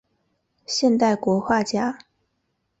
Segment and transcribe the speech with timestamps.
[0.65, 1.99] 现代国画家。